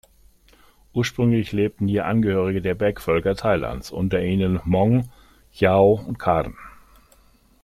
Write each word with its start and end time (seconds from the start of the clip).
Ursprünglich 0.93 1.51
lebten 1.51 1.87
hier 1.87 2.07
Angehörige 2.07 2.59
der 2.59 2.73
Bergvölker 2.73 3.35
Thailands, 3.35 3.91
unter 3.91 4.19
ihnen 4.19 4.65
Hmong, 4.65 5.07
Yao 5.53 6.01
und 6.07 6.17
Karen. 6.17 6.57